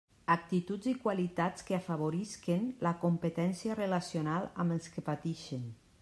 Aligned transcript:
Actituds 0.35 0.87
i 0.91 0.93
qualitats 1.01 1.65
que 1.67 1.75
afavorisquen 1.77 2.65
la 2.87 2.93
competència 3.05 3.75
relacional 3.81 4.47
amb 4.65 4.77
els 4.77 4.89
que 4.95 5.05
patixen. 5.11 5.69